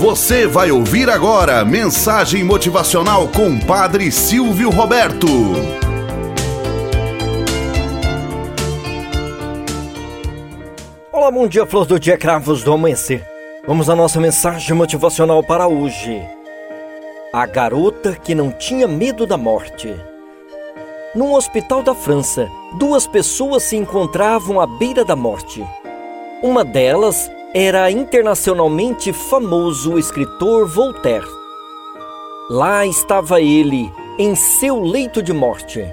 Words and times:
Você 0.00 0.46
vai 0.46 0.70
ouvir 0.70 1.10
agora 1.10 1.62
mensagem 1.62 2.42
motivacional 2.42 3.28
com 3.28 3.60
Padre 3.60 4.10
Silvio 4.10 4.70
Roberto. 4.70 5.26
Olá, 11.12 11.30
bom 11.30 11.46
dia, 11.46 11.66
flor 11.66 11.84
do 11.84 12.00
dia, 12.00 12.16
cravos 12.16 12.64
do 12.64 12.72
amanhecer. 12.72 13.22
Vamos 13.66 13.90
à 13.90 13.94
nossa 13.94 14.18
mensagem 14.18 14.74
motivacional 14.74 15.42
para 15.44 15.68
hoje. 15.68 16.22
A 17.30 17.44
garota 17.44 18.16
que 18.16 18.34
não 18.34 18.50
tinha 18.50 18.88
medo 18.88 19.26
da 19.26 19.36
morte. 19.36 19.94
Num 21.14 21.34
hospital 21.34 21.82
da 21.82 21.94
França, 21.94 22.48
duas 22.78 23.06
pessoas 23.06 23.64
se 23.64 23.76
encontravam 23.76 24.62
à 24.62 24.66
beira 24.66 25.04
da 25.04 25.14
morte. 25.14 25.62
Uma 26.42 26.64
delas 26.64 27.30
era 27.52 27.90
internacionalmente 27.90 29.12
famoso 29.12 29.98
escritor 29.98 30.68
Voltaire. 30.68 31.26
Lá 32.48 32.86
estava 32.86 33.40
ele, 33.40 33.92
em 34.16 34.36
seu 34.36 34.80
leito 34.80 35.20
de 35.20 35.32
morte. 35.32 35.84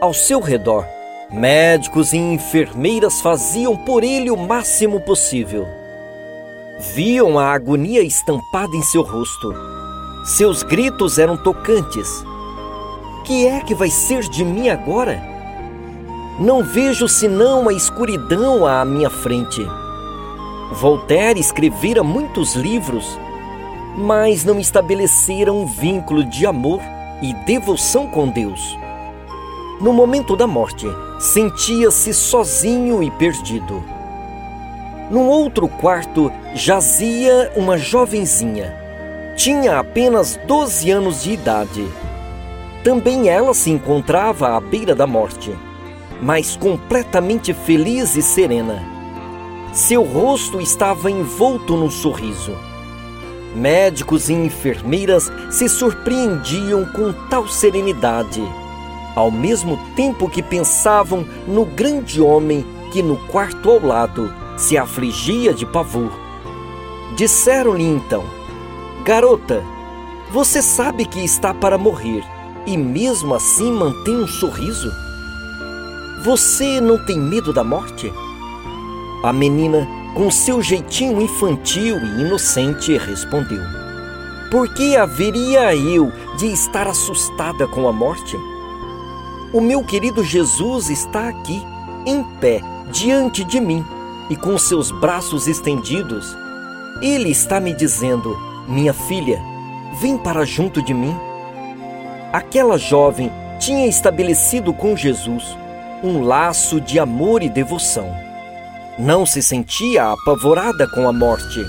Ao 0.00 0.12
seu 0.12 0.40
redor, 0.40 0.84
médicos 1.30 2.12
e 2.12 2.16
enfermeiras 2.16 3.20
faziam 3.20 3.76
por 3.76 4.02
ele 4.02 4.28
o 4.28 4.36
máximo 4.36 5.00
possível. 5.00 5.68
Viam 6.94 7.38
a 7.38 7.52
agonia 7.52 8.02
estampada 8.02 8.74
em 8.74 8.82
seu 8.82 9.02
rosto. 9.02 9.54
Seus 10.24 10.64
gritos 10.64 11.16
eram 11.16 11.36
tocantes. 11.36 12.24
Que 13.24 13.46
é 13.46 13.60
que 13.60 13.74
vai 13.74 13.88
ser 13.88 14.22
de 14.22 14.44
mim 14.44 14.68
agora? 14.68 15.22
Não 16.40 16.64
vejo 16.64 17.06
senão 17.06 17.68
a 17.68 17.72
escuridão 17.72 18.66
à 18.66 18.84
minha 18.84 19.10
frente. 19.10 19.64
Voltaire 20.72 21.38
escrevera 21.38 22.02
muitos 22.02 22.54
livros, 22.54 23.18
mas 23.94 24.42
não 24.42 24.58
estabelecera 24.58 25.52
um 25.52 25.66
vínculo 25.66 26.24
de 26.24 26.46
amor 26.46 26.80
e 27.20 27.34
devoção 27.44 28.06
com 28.06 28.26
Deus. 28.26 28.78
No 29.82 29.92
momento 29.92 30.34
da 30.34 30.46
morte, 30.46 30.86
sentia-se 31.20 32.14
sozinho 32.14 33.02
e 33.02 33.10
perdido. 33.10 33.84
Num 35.10 35.28
outro 35.28 35.68
quarto 35.68 36.32
jazia 36.54 37.52
uma 37.54 37.76
jovenzinha. 37.76 38.74
Tinha 39.36 39.78
apenas 39.78 40.40
12 40.46 40.90
anos 40.90 41.22
de 41.22 41.32
idade. 41.32 41.86
Também 42.82 43.28
ela 43.28 43.52
se 43.52 43.70
encontrava 43.70 44.56
à 44.56 44.60
beira 44.60 44.94
da 44.94 45.06
morte, 45.06 45.54
mas 46.20 46.56
completamente 46.56 47.52
feliz 47.52 48.16
e 48.16 48.22
serena 48.22 48.91
seu 49.72 50.02
rosto 50.02 50.60
estava 50.60 51.10
envolto 51.10 51.76
num 51.76 51.90
sorriso. 51.90 52.54
Médicos 53.54 54.28
e 54.28 54.34
enfermeiras 54.34 55.32
se 55.50 55.68
surpreendiam 55.68 56.84
com 56.86 57.12
tal 57.28 57.48
serenidade, 57.48 58.42
ao 59.16 59.30
mesmo 59.30 59.78
tempo 59.96 60.28
que 60.28 60.42
pensavam 60.42 61.26
no 61.46 61.64
grande 61.64 62.20
homem 62.20 62.64
que 62.92 63.02
no 63.02 63.16
quarto 63.28 63.70
ao 63.70 63.84
lado 63.84 64.32
se 64.56 64.76
afligia 64.76 65.54
de 65.54 65.64
pavor. 65.64 66.12
Disseram-lhe 67.16 67.84
então: 67.84 68.24
Garota, 69.04 69.62
você 70.30 70.62
sabe 70.62 71.06
que 71.06 71.24
está 71.24 71.52
para 71.52 71.78
morrer 71.78 72.22
e 72.66 72.76
mesmo 72.76 73.34
assim 73.34 73.72
mantém 73.72 74.16
um 74.16 74.26
sorriso? 74.26 74.90
Você 76.24 76.80
não 76.80 77.04
tem 77.04 77.18
medo 77.18 77.52
da 77.52 77.64
morte? 77.64 78.12
A 79.22 79.32
menina, 79.32 79.86
com 80.16 80.28
seu 80.32 80.60
jeitinho 80.60 81.22
infantil 81.22 81.96
e 81.96 82.22
inocente, 82.22 82.98
respondeu: 82.98 83.62
Por 84.50 84.74
que 84.74 84.96
haveria 84.96 85.76
eu 85.76 86.12
de 86.36 86.46
estar 86.46 86.88
assustada 86.88 87.68
com 87.68 87.86
a 87.86 87.92
morte? 87.92 88.36
O 89.52 89.60
meu 89.60 89.84
querido 89.84 90.24
Jesus 90.24 90.90
está 90.90 91.28
aqui, 91.28 91.62
em 92.04 92.24
pé, 92.40 92.60
diante 92.90 93.44
de 93.44 93.60
mim 93.60 93.84
e 94.28 94.34
com 94.34 94.58
seus 94.58 94.90
braços 94.90 95.46
estendidos. 95.46 96.36
Ele 97.00 97.30
está 97.30 97.60
me 97.60 97.72
dizendo: 97.72 98.36
Minha 98.66 98.92
filha, 98.92 99.40
vem 100.00 100.18
para 100.18 100.44
junto 100.44 100.82
de 100.82 100.92
mim. 100.92 101.14
Aquela 102.32 102.76
jovem 102.76 103.30
tinha 103.60 103.86
estabelecido 103.86 104.72
com 104.72 104.96
Jesus 104.96 105.56
um 106.02 106.22
laço 106.22 106.80
de 106.80 106.98
amor 106.98 107.44
e 107.44 107.48
devoção 107.48 108.31
não 108.98 109.24
se 109.24 109.42
sentia 109.42 110.12
apavorada 110.12 110.86
com 110.86 111.08
a 111.08 111.12
morte. 111.12 111.66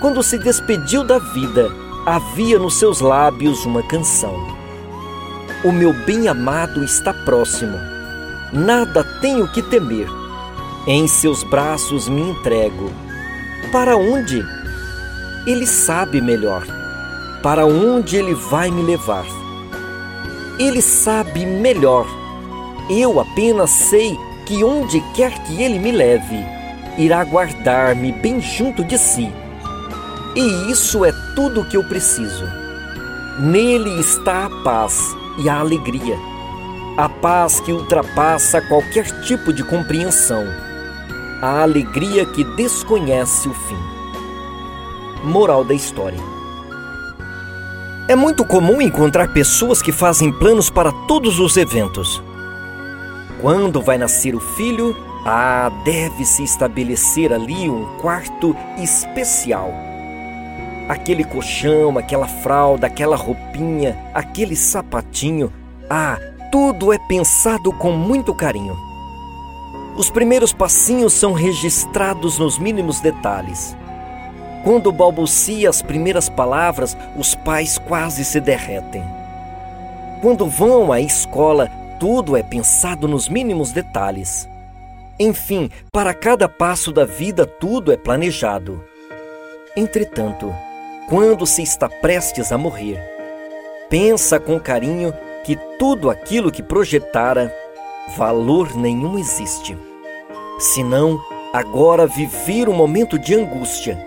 Quando 0.00 0.22
se 0.22 0.38
despediu 0.38 1.04
da 1.04 1.18
vida, 1.18 1.70
havia 2.04 2.58
nos 2.58 2.78
seus 2.78 3.00
lábios 3.00 3.64
uma 3.64 3.82
canção. 3.82 4.34
O 5.62 5.70
meu 5.70 5.92
bem-amado 5.92 6.82
está 6.82 7.12
próximo. 7.12 7.76
Nada 8.52 9.04
tenho 9.20 9.46
que 9.52 9.62
temer. 9.62 10.08
Em 10.86 11.06
seus 11.06 11.44
braços 11.44 12.08
me 12.08 12.22
entrego. 12.22 12.90
Para 13.70 13.96
onde? 13.96 14.42
Ele 15.46 15.66
sabe 15.66 16.20
melhor. 16.20 16.66
Para 17.42 17.66
onde 17.66 18.16
ele 18.16 18.34
vai 18.34 18.70
me 18.70 18.82
levar? 18.82 19.26
Ele 20.58 20.82
sabe 20.82 21.46
melhor. 21.46 22.06
Eu 22.88 23.20
apenas 23.20 23.70
sei 23.70 24.18
que 24.50 24.64
onde 24.64 25.00
quer 25.14 25.32
que 25.44 25.62
ele 25.62 25.78
me 25.78 25.92
leve, 25.92 26.44
irá 26.98 27.22
guardar-me 27.22 28.10
bem 28.10 28.40
junto 28.40 28.82
de 28.82 28.98
si. 28.98 29.32
E 30.34 30.72
isso 30.72 31.04
é 31.04 31.12
tudo 31.36 31.60
o 31.60 31.64
que 31.64 31.76
eu 31.76 31.84
preciso. 31.84 32.44
Nele 33.38 34.00
está 34.00 34.46
a 34.46 34.50
paz 34.64 35.00
e 35.38 35.48
a 35.48 35.60
alegria. 35.60 36.18
A 36.96 37.08
paz 37.08 37.60
que 37.60 37.72
ultrapassa 37.72 38.60
qualquer 38.60 39.22
tipo 39.22 39.52
de 39.52 39.62
compreensão. 39.62 40.44
A 41.40 41.62
alegria 41.62 42.26
que 42.26 42.42
desconhece 42.42 43.48
o 43.48 43.54
fim. 43.54 43.78
Moral 45.22 45.62
da 45.62 45.74
história. 45.74 46.18
É 48.08 48.16
muito 48.16 48.44
comum 48.44 48.82
encontrar 48.82 49.32
pessoas 49.32 49.80
que 49.80 49.92
fazem 49.92 50.32
planos 50.32 50.68
para 50.68 50.90
todos 51.06 51.38
os 51.38 51.56
eventos 51.56 52.20
quando 53.40 53.80
vai 53.80 53.96
nascer 53.96 54.34
o 54.34 54.40
filho, 54.40 54.94
ah, 55.24 55.70
deve-se 55.84 56.42
estabelecer 56.42 57.32
ali 57.32 57.68
um 57.68 57.86
quarto 58.00 58.54
especial. 58.78 59.72
Aquele 60.88 61.24
colchão, 61.24 61.96
aquela 61.96 62.26
fralda, 62.26 62.86
aquela 62.86 63.16
roupinha, 63.16 63.96
aquele 64.12 64.56
sapatinho, 64.56 65.52
ah, 65.88 66.18
tudo 66.52 66.92
é 66.92 66.98
pensado 66.98 67.72
com 67.72 67.92
muito 67.92 68.34
carinho. 68.34 68.76
Os 69.96 70.10
primeiros 70.10 70.52
passinhos 70.52 71.12
são 71.12 71.32
registrados 71.32 72.38
nos 72.38 72.58
mínimos 72.58 73.00
detalhes. 73.00 73.76
Quando 74.64 74.92
balbucia 74.92 75.70
as 75.70 75.80
primeiras 75.80 76.28
palavras, 76.28 76.96
os 77.16 77.34
pais 77.34 77.78
quase 77.78 78.24
se 78.24 78.40
derretem. 78.40 79.02
Quando 80.20 80.46
vão 80.46 80.92
à 80.92 81.00
escola, 81.00 81.70
tudo 82.00 82.34
é 82.34 82.42
pensado 82.42 83.06
nos 83.06 83.28
mínimos 83.28 83.72
detalhes. 83.72 84.48
Enfim, 85.18 85.70
para 85.92 86.14
cada 86.14 86.48
passo 86.48 86.90
da 86.90 87.04
vida, 87.04 87.44
tudo 87.44 87.92
é 87.92 87.96
planejado. 87.96 88.82
Entretanto, 89.76 90.52
quando 91.10 91.46
se 91.46 91.62
está 91.62 91.90
prestes 91.90 92.50
a 92.52 92.56
morrer, 92.56 92.98
pensa 93.90 94.40
com 94.40 94.58
carinho 94.58 95.12
que 95.44 95.56
tudo 95.78 96.08
aquilo 96.08 96.50
que 96.50 96.62
projetara, 96.62 97.54
valor 98.16 98.74
nenhum 98.74 99.18
existe. 99.18 99.76
Senão, 100.58 101.20
agora 101.52 102.06
viver 102.06 102.66
um 102.66 102.74
momento 102.74 103.18
de 103.18 103.34
angústia, 103.34 104.02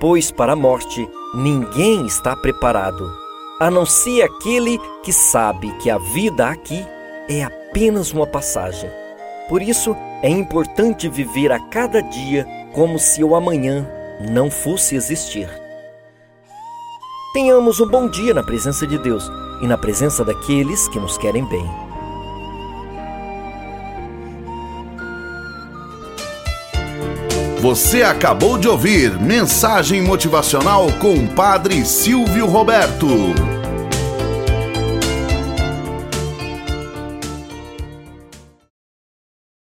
pois 0.00 0.32
para 0.32 0.54
a 0.54 0.56
morte 0.56 1.08
ninguém 1.34 2.04
está 2.04 2.34
preparado, 2.34 3.08
a 3.60 3.70
não 3.70 3.86
ser 3.86 4.22
aquele 4.22 4.76
que 5.04 5.12
sabe 5.12 5.70
que 5.78 5.88
a 5.88 5.98
vida 5.98 6.48
aqui 6.48 6.84
é 7.28 7.42
apenas 7.42 8.12
uma 8.12 8.26
passagem. 8.26 8.90
Por 9.48 9.62
isso, 9.62 9.96
é 10.22 10.28
importante 10.28 11.08
viver 11.08 11.52
a 11.52 11.58
cada 11.58 12.00
dia 12.00 12.46
como 12.72 12.98
se 12.98 13.22
o 13.22 13.34
amanhã 13.34 13.86
não 14.30 14.50
fosse 14.50 14.94
existir. 14.94 15.48
Tenhamos 17.32 17.80
um 17.80 17.88
bom 17.88 18.08
dia 18.08 18.34
na 18.34 18.42
presença 18.42 18.86
de 18.86 18.98
Deus 18.98 19.30
e 19.62 19.66
na 19.66 19.78
presença 19.78 20.24
daqueles 20.24 20.88
que 20.88 20.98
nos 20.98 21.16
querem 21.16 21.44
bem. 21.46 21.92
Você 27.62 28.02
acabou 28.02 28.58
de 28.58 28.68
ouvir 28.68 29.20
Mensagem 29.20 30.02
Motivacional 30.02 30.90
com 31.00 31.14
o 31.14 31.28
Padre 31.28 31.84
Silvio 31.84 32.46
Roberto. 32.46 33.06